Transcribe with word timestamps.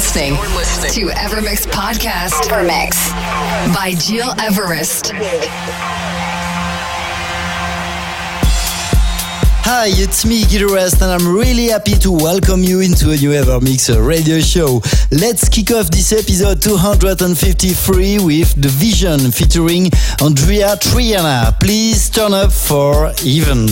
listening 0.00 0.32
to 0.32 1.12
Evermix 1.12 1.66
Podcast. 1.66 2.48
Evermix 2.48 3.10
by 3.74 3.92
Gil 4.08 4.32
Everest. 4.40 5.12
Hi, 9.62 9.88
it's 9.88 10.24
me, 10.24 10.46
Gil 10.46 10.70
Everest, 10.70 11.02
and 11.02 11.10
I'm 11.10 11.36
really 11.36 11.66
happy 11.66 11.92
to 11.98 12.10
welcome 12.10 12.64
you 12.64 12.80
into 12.80 13.10
a 13.10 13.16
new 13.16 13.32
Evermix 13.32 13.94
uh, 13.94 14.00
radio 14.00 14.40
show. 14.40 14.80
Let's 15.10 15.50
kick 15.50 15.70
off 15.70 15.90
this 15.90 16.14
episode 16.14 16.62
253 16.62 18.20
with 18.20 18.54
The 18.54 18.68
Vision 18.68 19.30
featuring 19.30 19.90
Andreya 20.24 20.80
Triana. 20.80 21.60
Please 21.60 22.08
turn 22.08 22.32
up 22.32 22.52
for 22.52 23.12
Even. 23.22 23.68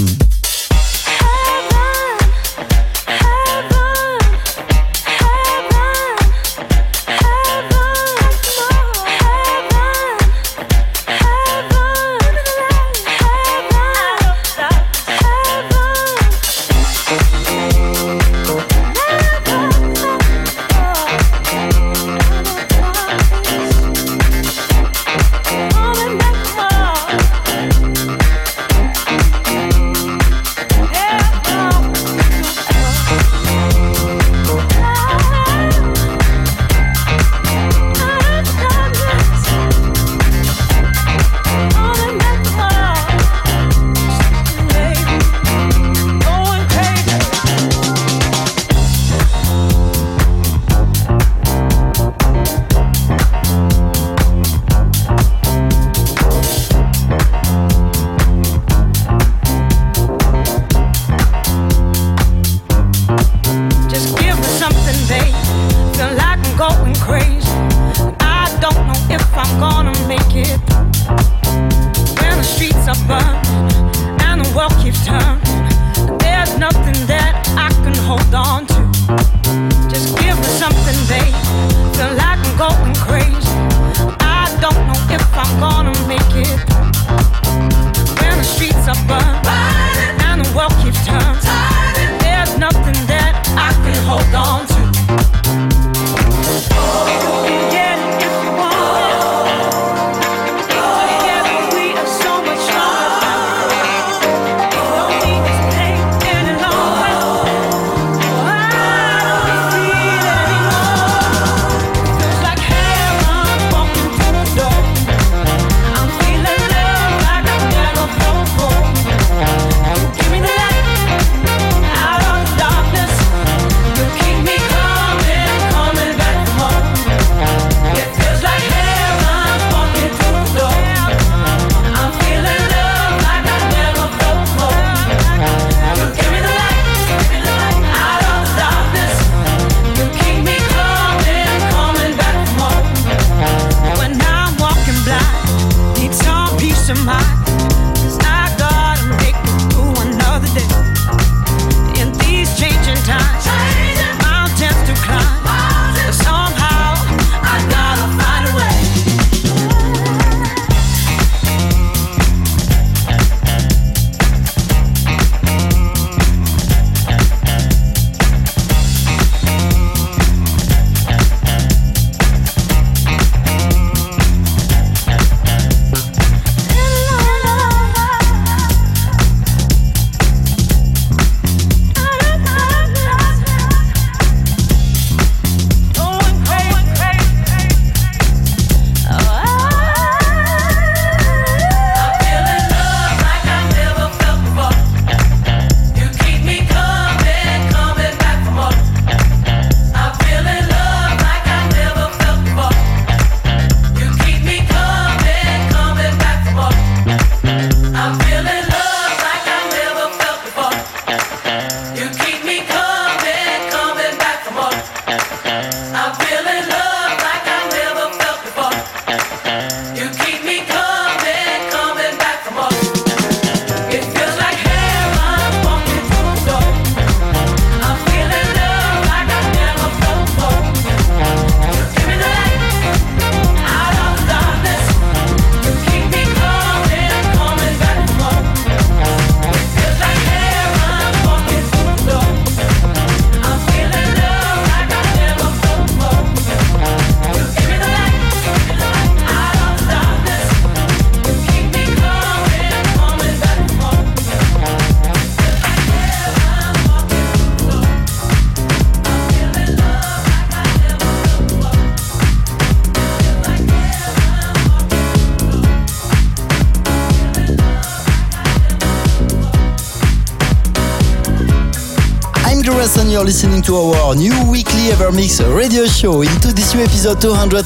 And 273.08 273.14
you're 273.14 273.24
listening 273.24 273.62
to 273.62 273.74
our 273.74 274.14
new 274.14 274.36
weekly 274.50 274.92
Evermix 274.92 275.40
radio 275.56 275.86
show. 275.86 276.20
Into 276.20 276.52
this 276.52 276.74
new 276.74 276.82
episode 276.82 277.22
253, 277.22 277.64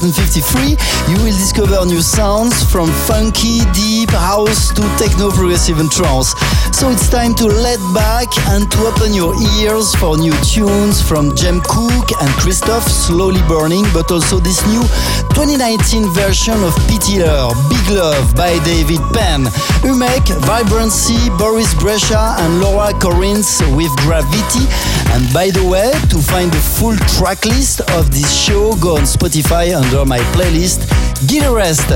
you 1.11 1.17
will 1.19 1.35
discover 1.35 1.83
new 1.85 1.99
sounds 1.99 2.63
from 2.71 2.87
funky, 3.03 3.59
deep 3.75 4.09
house 4.11 4.71
to 4.71 4.81
techno, 4.95 5.31
progressive 5.31 5.79
and 5.79 5.91
trance. 5.91 6.31
So 6.71 6.87
it's 6.91 7.09
time 7.09 7.35
to 7.35 7.45
let 7.45 7.75
back 7.93 8.31
and 8.55 8.71
to 8.71 8.77
open 8.87 9.13
your 9.13 9.35
ears 9.59 9.93
for 9.95 10.15
new 10.15 10.31
tunes 10.47 11.01
from 11.03 11.35
Jem 11.35 11.59
Cooke 11.59 12.15
and 12.23 12.31
Christoph, 12.39 12.87
Slowly 12.87 13.43
Burning, 13.51 13.83
but 13.91 14.09
also 14.11 14.39
this 14.39 14.63
new 14.71 14.87
2019 15.35 16.07
version 16.15 16.55
of 16.63 16.71
Pete 16.87 17.19
Heller, 17.19 17.51
Big 17.67 17.99
Love 17.99 18.33
by 18.33 18.63
David 18.63 19.03
Penn. 19.11 19.43
Umek, 19.83 20.23
Vibrancy, 20.47 21.19
Boris 21.37 21.73
Brejcha 21.75 22.39
and 22.39 22.61
Laura 22.61 22.93
Korinth 22.93 23.59
with 23.75 23.91
Gravity. 24.07 24.63
And 25.11 25.32
by 25.33 25.49
the 25.49 25.65
way, 25.65 25.91
to 26.09 26.17
find 26.19 26.51
the 26.51 26.59
full 26.59 26.95
track 27.17 27.43
list 27.45 27.81
of 27.91 28.11
this 28.11 28.31
show, 28.31 28.75
go 28.75 28.95
on 28.97 29.01
Spotify 29.01 29.75
under 29.75 30.05
my 30.05 30.19
playlist 30.35 30.87
Gil 31.27 31.43
Everest. 31.43 31.89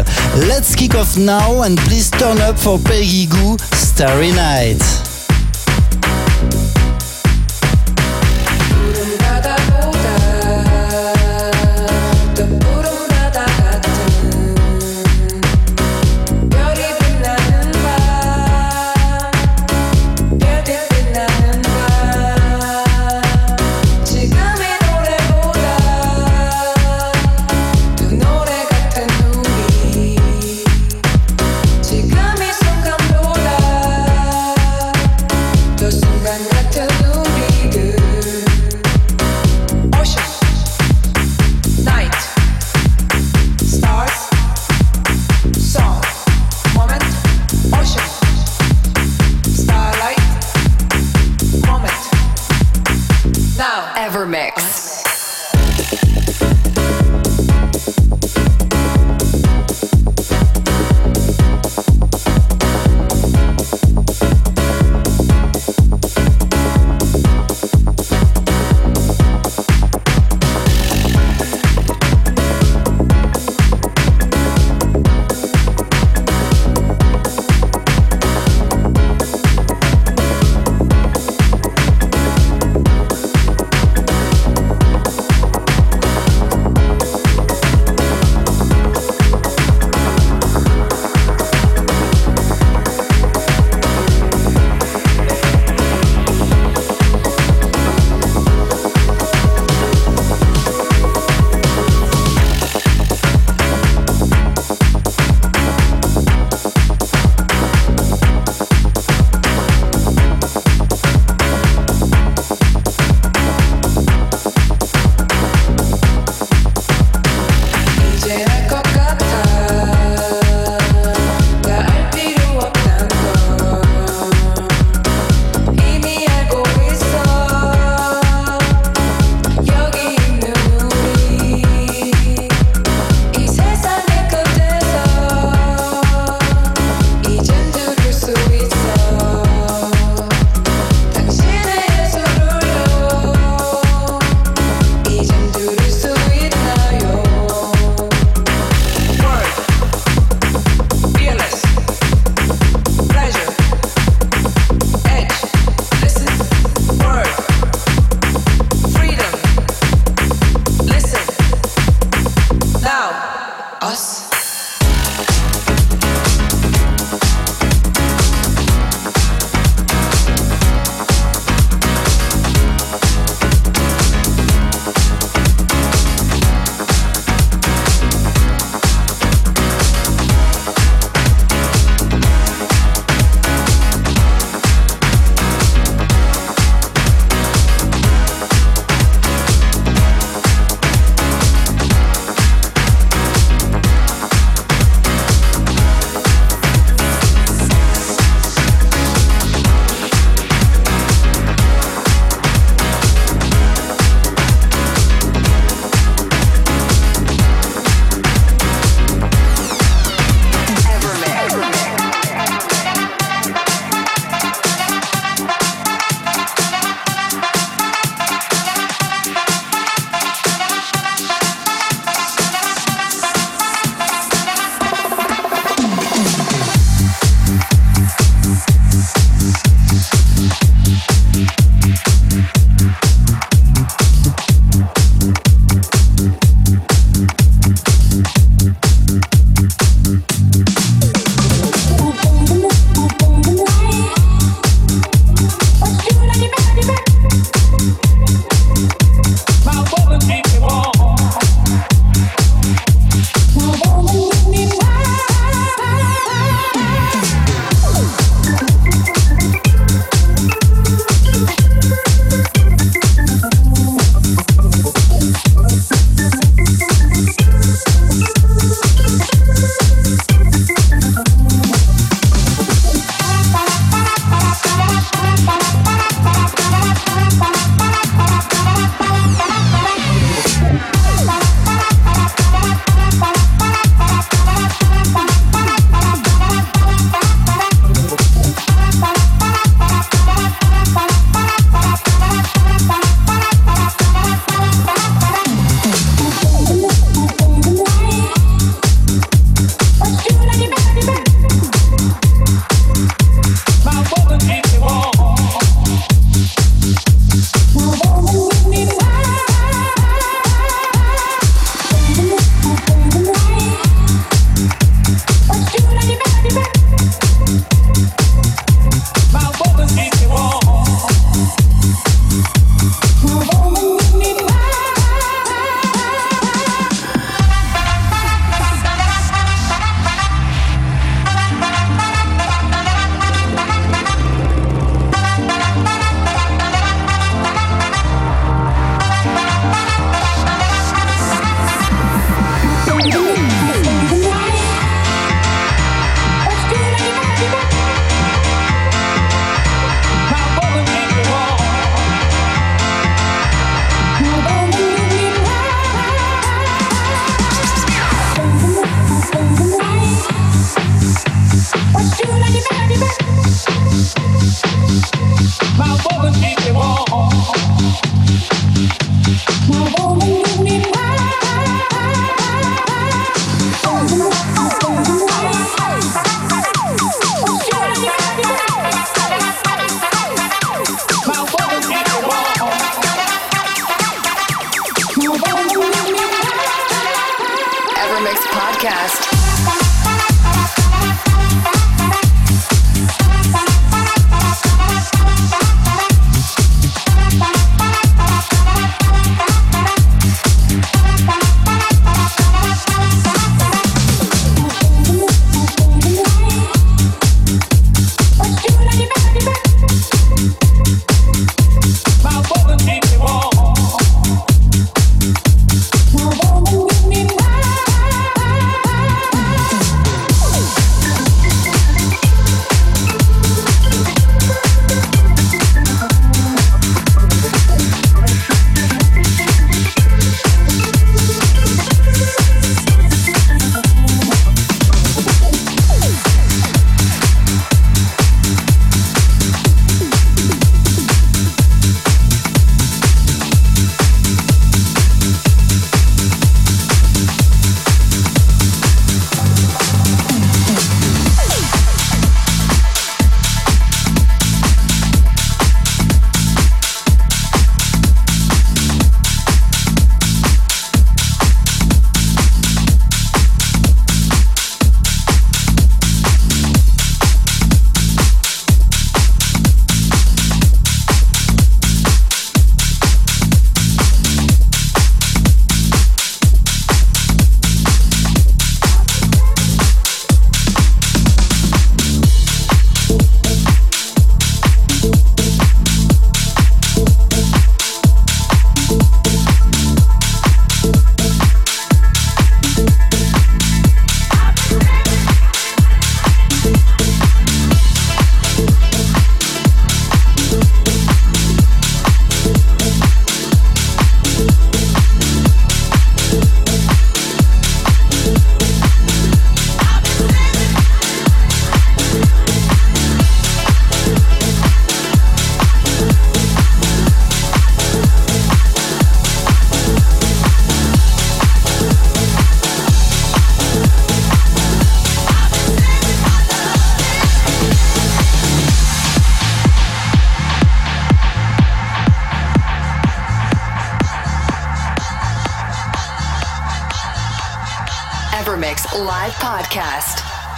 Let's 0.48 0.76
kick 0.76 0.96
off 0.96 1.18
now 1.18 1.62
and 1.62 1.78
please 1.78 2.10
turn 2.10 2.40
up 2.40 2.58
for 2.58 2.80
Peggy 2.80 3.28
Gou 3.28 3.58
Starry 3.60 4.32
Night. 4.32 5.07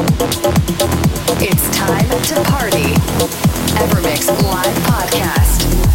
It's 0.00 1.76
time 1.76 2.08
to 2.08 2.34
party. 2.48 2.94
Evermix 3.74 4.28
Live 4.44 4.74
Podcast. 4.84 5.87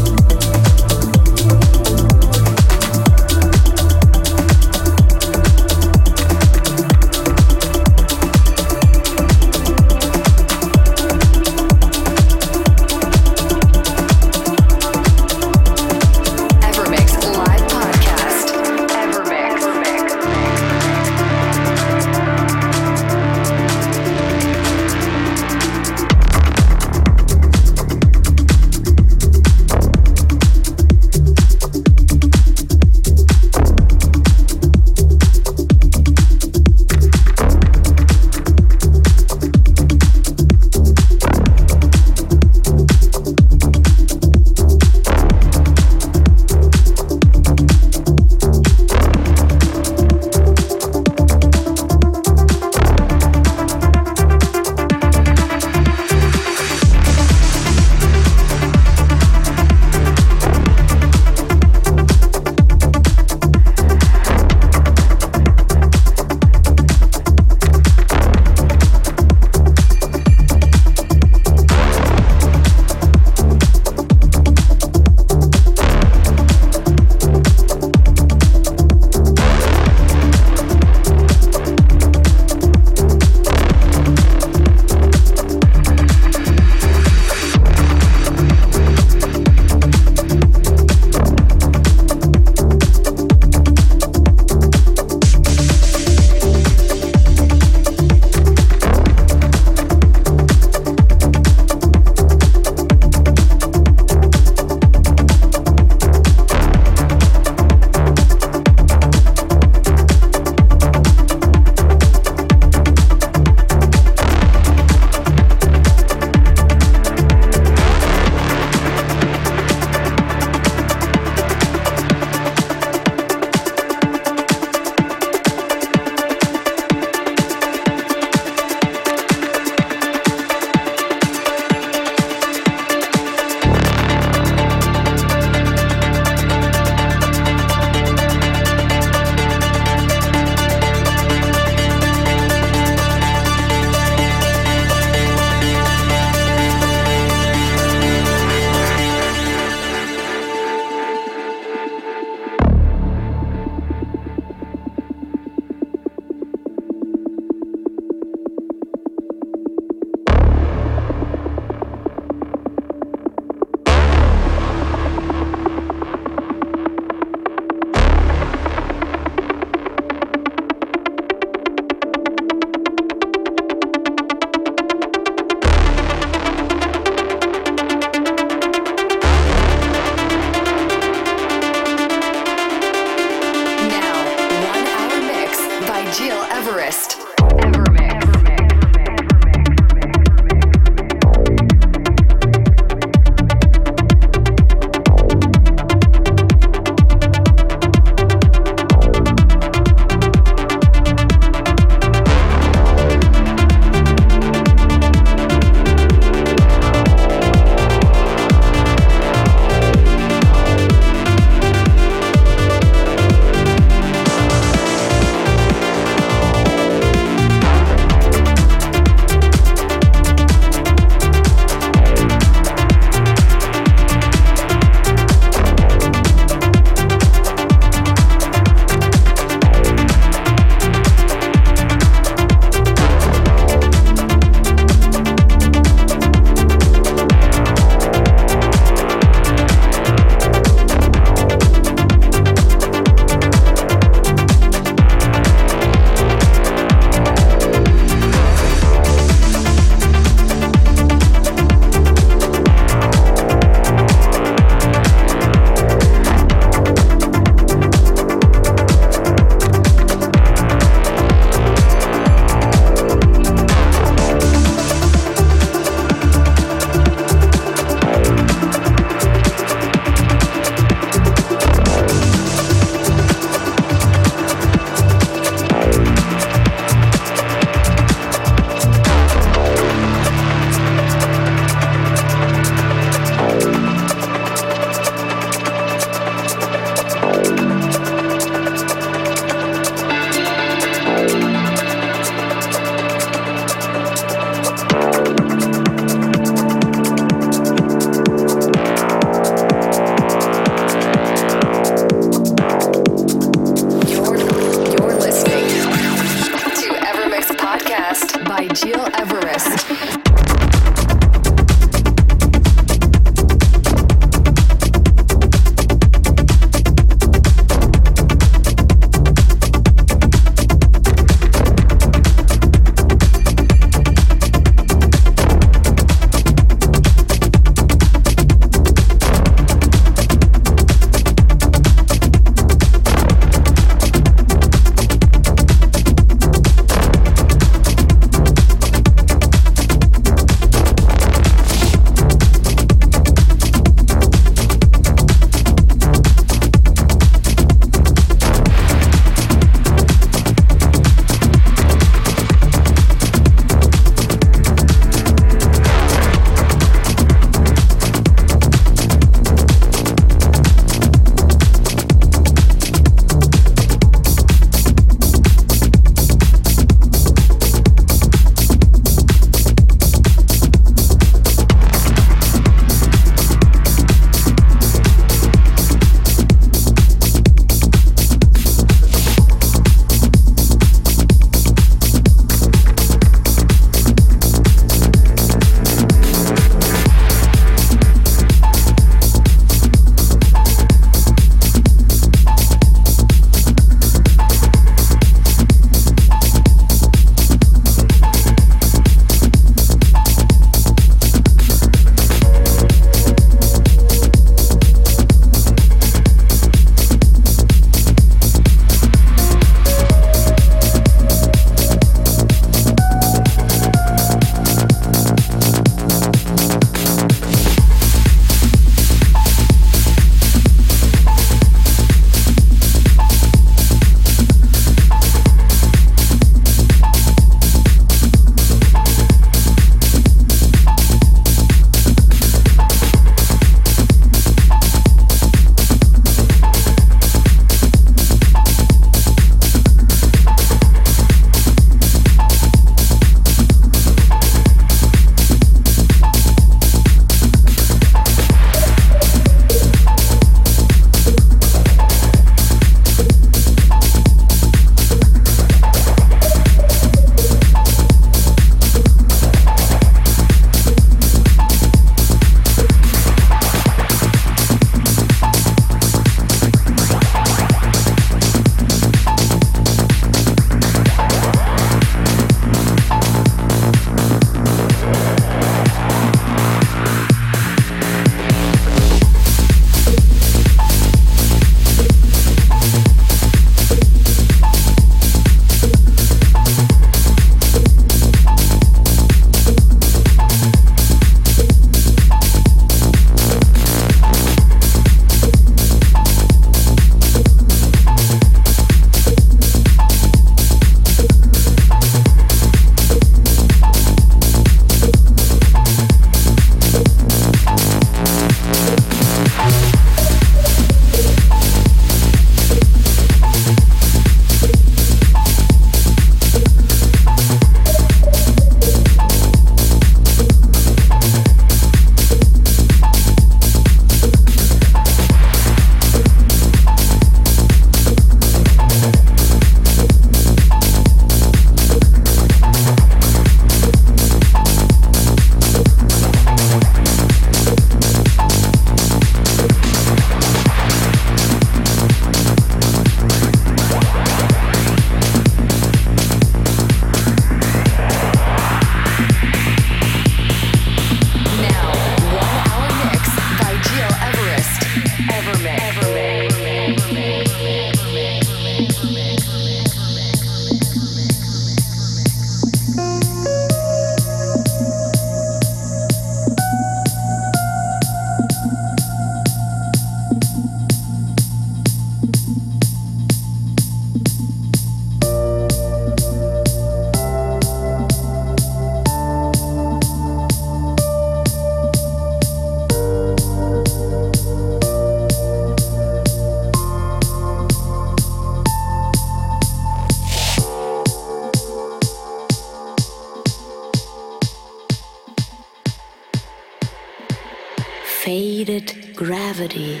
body, 599.72 600.00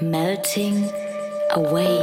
melting 0.00 0.90
away. 1.52 1.93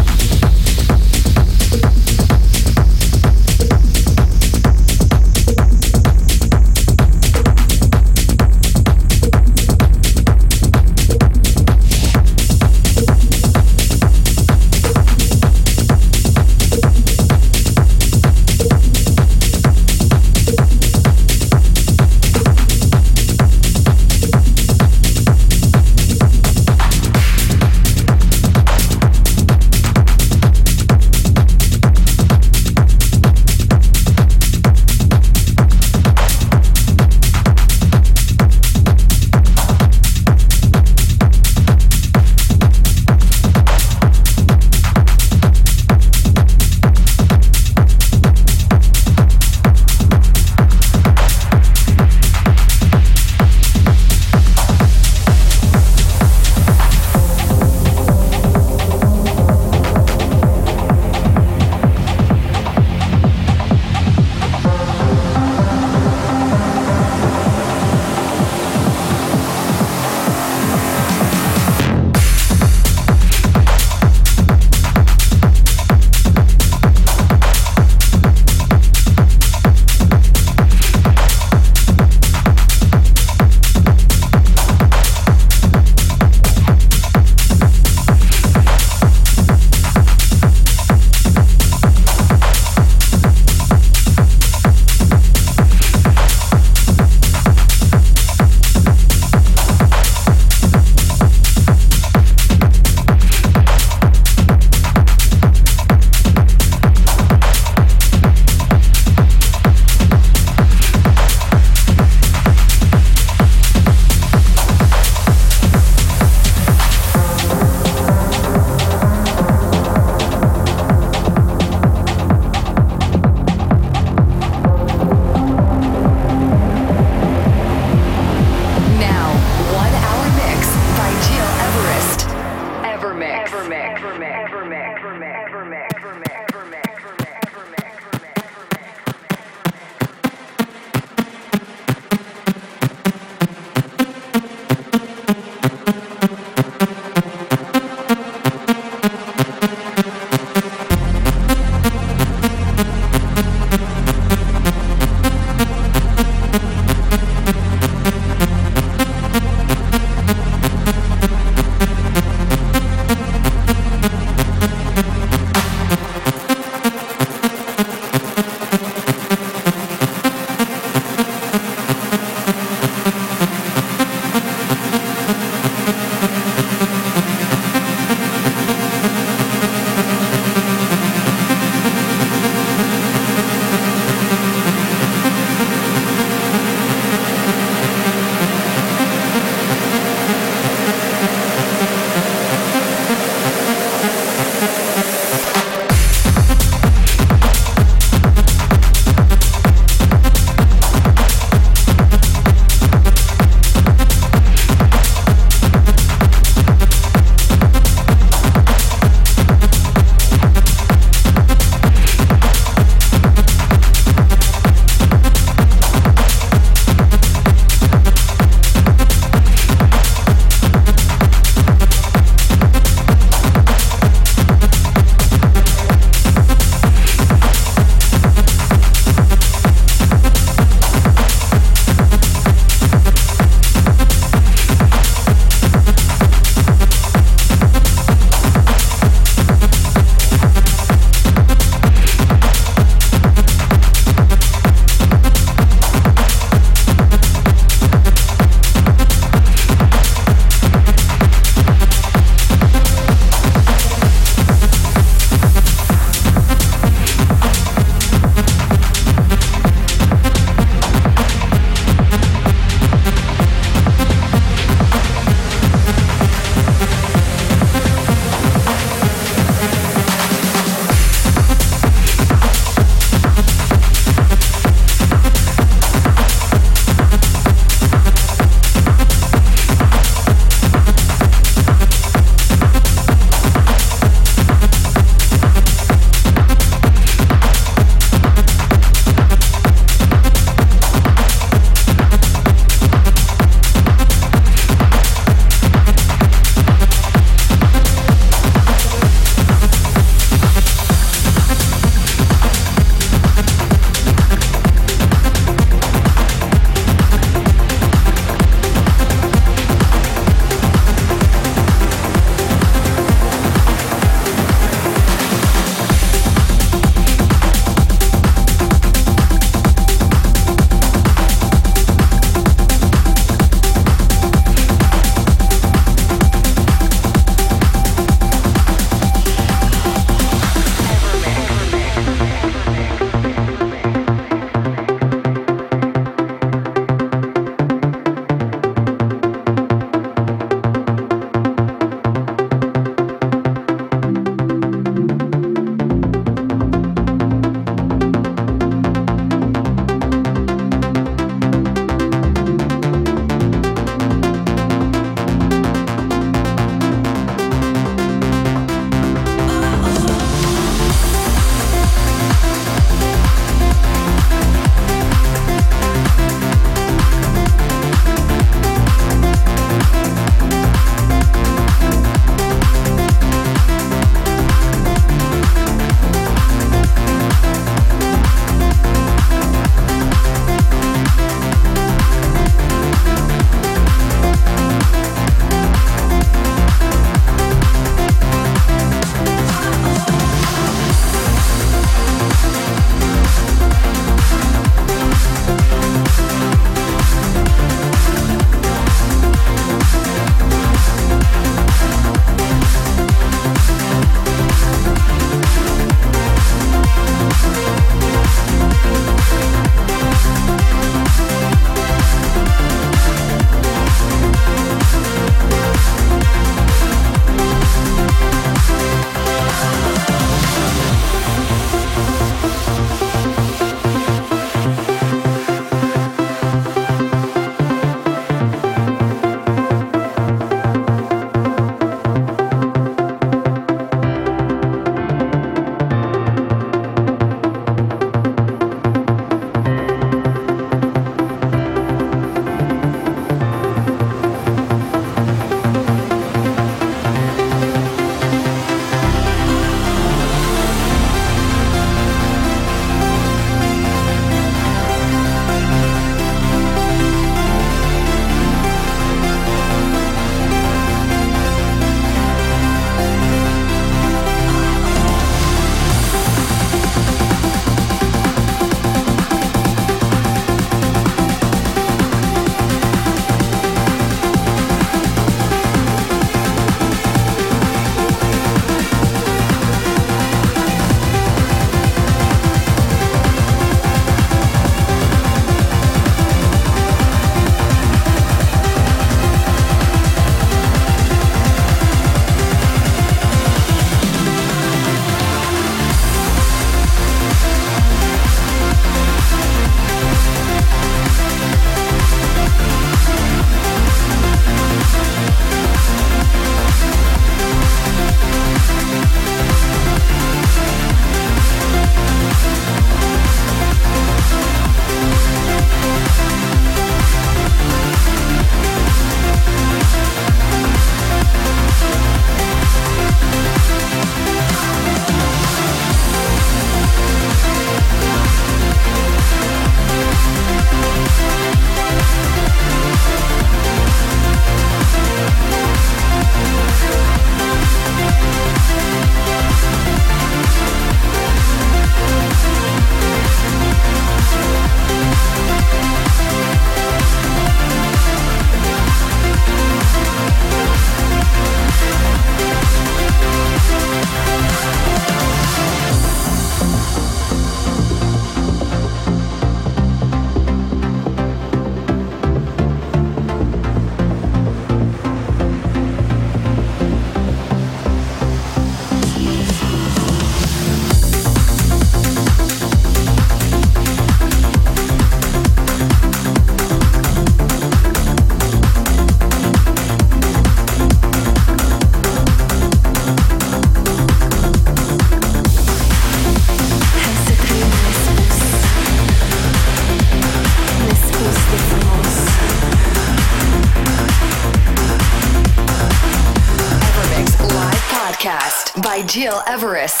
Gil 599.11 599.43
Everest. 599.45 600.00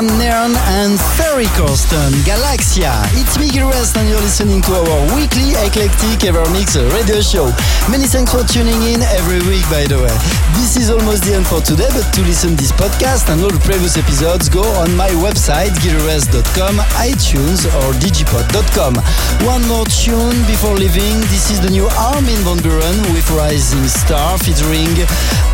Christian 0.00 0.18
Nairn 0.18 0.56
and 0.80 0.98
Ferry 1.16 1.44
Corsten, 1.60 2.12
Galaxia. 2.24 3.04
It's 3.20 3.38
me 3.38 3.50
Gil 3.50 3.68
Everest 3.68 3.96
and 3.98 4.08
you're 4.08 4.20
listening 4.20 4.62
to 4.62 4.72
our 4.72 5.00
weekly 5.14 5.52
eclectic 5.60 6.24
Evermix 6.24 6.72
radio 6.96 7.20
show. 7.20 7.52
Many 7.90 8.06
thanks 8.06 8.32
for 8.32 8.42
tuning 8.44 8.80
in 8.88 9.02
every 9.20 9.44
week, 9.44 9.60
by 9.68 9.84
the 9.84 10.00
way. 10.00 10.16
This 10.56 10.76
is 10.80 10.88
almost 10.88 11.24
the 11.24 11.34
end 11.34 11.46
for 11.46 11.60
today, 11.60 11.88
but 11.92 12.08
to 12.16 12.22
listen 12.22 12.56
this 12.56 12.72
podcast 12.72 13.28
and 13.28 13.42
all 13.42 13.50
the 13.52 13.60
previous 13.60 13.98
episodes, 13.98 14.48
go 14.48 14.64
on 14.80 14.88
my 14.96 15.10
website, 15.20 15.76
gileverest.com, 15.84 16.80
iTunes 16.96 17.68
or 17.84 17.92
digipod.com. 18.00 18.96
One 19.44 19.60
more 19.68 19.84
tune 19.84 20.38
before 20.48 20.76
leaving. 20.80 21.20
This 21.28 21.50
is 21.50 21.60
the 21.60 21.68
new 21.68 21.84
Armin 22.08 22.40
van 22.48 22.56
Buuren 22.64 22.96
with 23.12 23.28
Rising 23.36 23.84
Star 23.84 24.38
featuring 24.38 24.96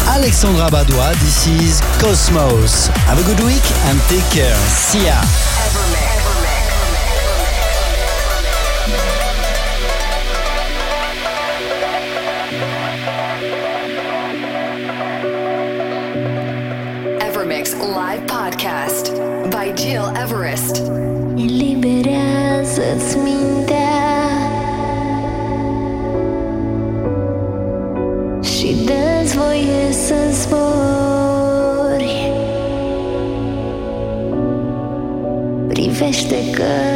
Alexandra 0.08 0.68
Badoi. 0.70 1.12
This 1.20 1.46
is 1.46 1.80
Cosmos. 2.00 2.86
Have 3.06 3.18
a 3.18 3.24
good 3.24 3.40
week 3.44 3.64
and 3.86 4.00
take 4.08 4.24
care. 4.30 4.56
See 4.68 5.06
ya. 5.06 5.55
Privește 36.56 36.95